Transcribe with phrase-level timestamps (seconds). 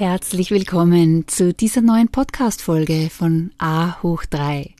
[0.00, 4.74] Herzlich willkommen zu dieser neuen Podcast-Folge von A hoch 3.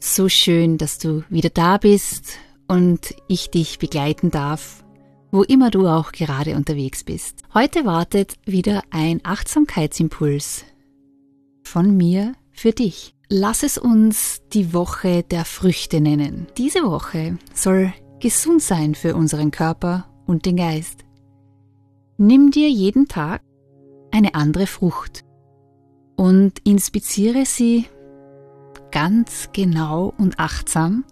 [0.00, 4.82] So schön, dass du wieder da bist und ich dich begleiten darf,
[5.30, 7.42] wo immer du auch gerade unterwegs bist.
[7.52, 10.64] Heute wartet wieder ein Achtsamkeitsimpuls
[11.62, 13.14] von mir für dich.
[13.28, 16.46] Lass es uns die Woche der Früchte nennen.
[16.56, 21.04] Diese Woche soll gesund sein für unseren Körper und den Geist.
[22.16, 23.42] Nimm dir jeden Tag
[24.14, 25.24] eine andere Frucht
[26.14, 27.86] und inspiziere sie
[28.92, 31.04] ganz genau und achtsam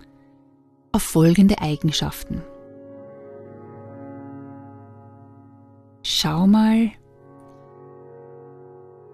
[0.93, 2.43] auf folgende Eigenschaften.
[6.05, 6.93] Schau mal,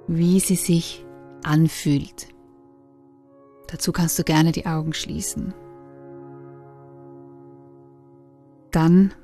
[0.07, 1.07] wie sie sich
[1.43, 2.29] anfühlt.
[3.69, 5.55] Dazu kannst du gerne die Augen schließen.
[8.71, 9.15] Dann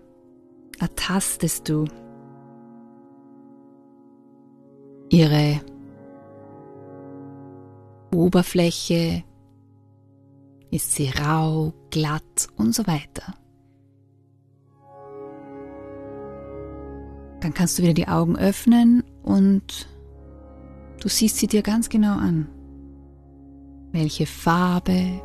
[0.80, 1.84] ertastest du
[5.14, 5.60] ihre
[8.12, 9.22] Oberfläche,
[10.72, 13.34] ist sie rau, glatt und so weiter.
[17.40, 19.89] Dann kannst du wieder die Augen öffnen und
[21.00, 22.48] du siehst sie dir ganz genau an.
[23.92, 25.22] Welche Farbe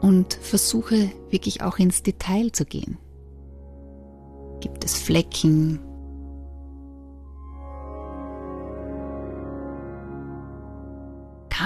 [0.00, 2.96] und versuche wirklich auch ins Detail zu gehen.
[4.60, 5.80] Gibt es Flecken,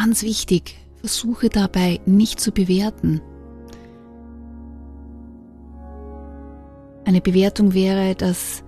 [0.09, 3.21] Ganz wichtig, versuche dabei nicht zu bewerten.
[7.05, 8.65] Eine Bewertung wäre, dass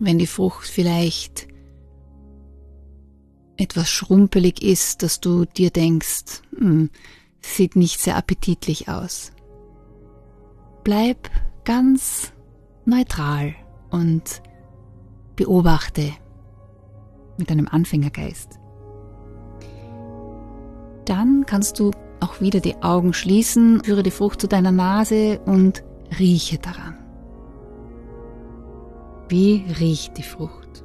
[0.00, 1.46] wenn die Frucht vielleicht
[3.56, 6.90] etwas schrumpelig ist, dass du dir denkst, hm,
[7.42, 9.30] sieht nicht sehr appetitlich aus.
[10.82, 11.30] Bleib
[11.62, 12.32] ganz
[12.86, 13.54] neutral
[13.88, 14.42] und
[15.36, 16.10] beobachte
[17.38, 18.58] mit einem Anfängergeist.
[21.04, 21.90] Dann kannst du
[22.20, 25.82] auch wieder die Augen schließen, führe die Frucht zu deiner Nase und
[26.18, 26.96] rieche daran.
[29.28, 30.84] Wie riecht die Frucht?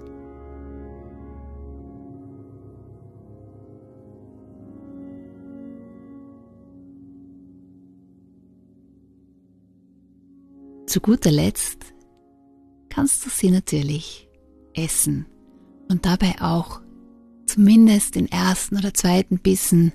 [10.88, 11.94] Zu guter Letzt
[12.89, 14.29] kannst du sie natürlich
[14.73, 15.25] essen
[15.89, 16.81] und dabei auch
[17.45, 19.94] zumindest den ersten oder zweiten Bissen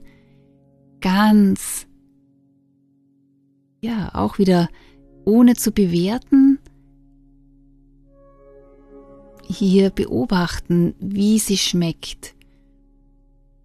[1.02, 1.86] ganz,
[3.82, 4.68] ja, auch wieder
[5.26, 6.58] ohne zu bewerten,
[9.46, 12.34] hier beobachten, wie sie schmeckt.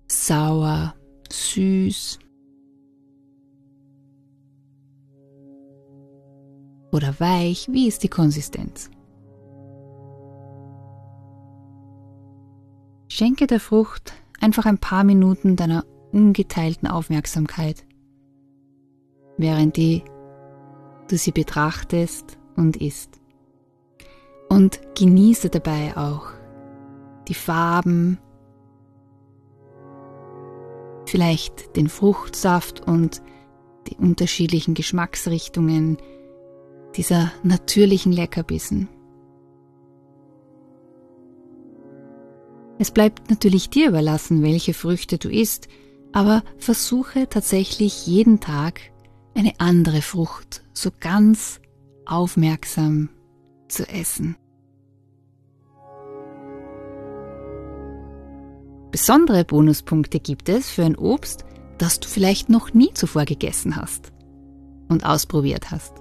[0.09, 0.96] Sauer,
[1.31, 2.20] süß
[6.92, 8.90] oder weich, wie ist die Konsistenz?
[13.09, 15.86] Schenke der Frucht einfach ein paar Minuten deiner
[16.18, 17.86] ungeteilten Aufmerksamkeit,
[19.38, 20.04] während die
[21.08, 23.22] du sie betrachtest und isst.
[24.50, 26.32] Und genieße dabei auch
[27.28, 28.18] die Farben,
[31.06, 33.22] vielleicht den Fruchtsaft und
[33.88, 35.98] die unterschiedlichen Geschmacksrichtungen
[36.96, 38.90] dieser natürlichen Leckerbissen.
[42.80, 45.68] Es bleibt natürlich dir überlassen, welche Früchte du isst,
[46.13, 48.81] aber versuche tatsächlich jeden Tag
[49.36, 51.59] eine andere Frucht so ganz
[52.06, 53.09] aufmerksam
[53.68, 54.36] zu essen.
[58.92, 61.45] Besondere Bonuspunkte gibt es für ein Obst,
[61.77, 64.12] das du vielleicht noch nie zuvor gegessen hast
[64.88, 65.94] und ausprobiert hast.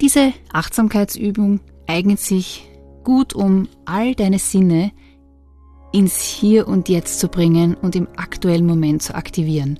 [0.00, 2.68] Diese Achtsamkeitsübung eignet sich
[3.04, 4.92] gut, um all deine Sinne
[5.94, 9.78] ins Hier und Jetzt zu bringen und im aktuellen Moment zu aktivieren.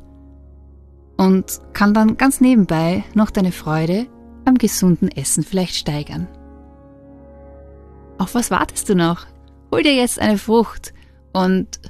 [1.16, 4.06] Und kann dann ganz nebenbei noch deine Freude
[4.44, 6.28] am gesunden Essen vielleicht steigern.
[8.19, 9.26] Auf was wartest du noch?
[9.72, 10.94] Hol dir jetzt eine Frucht
[11.32, 11.81] und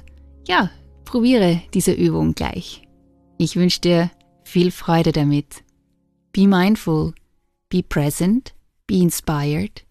[0.47, 0.71] ja,
[1.03, 2.81] probiere diese Übung gleich.
[3.37, 4.11] Ich wünsche dir
[4.43, 5.63] viel Freude damit.
[6.33, 7.13] Be mindful,
[7.69, 8.55] be present,
[8.87, 9.85] be inspired,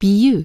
[0.00, 0.44] be you.